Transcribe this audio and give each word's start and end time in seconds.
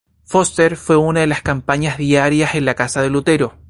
Forster 0.25 0.77
fue 0.77 0.97
una 0.97 1.19
de 1.19 1.27
las 1.27 1.43
compañías 1.43 1.99
diarias 1.99 2.55
en 2.55 2.65
la 2.65 2.73
casa 2.73 3.03
de 3.03 3.11
Lutero. 3.11 3.53